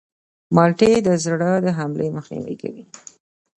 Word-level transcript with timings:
مالټې 0.55 0.91
د 1.07 1.09
زړه 1.25 1.51
د 1.65 1.67
حملې 1.77 2.07
مخنیوی 2.17 2.55
کوي. 2.61 2.83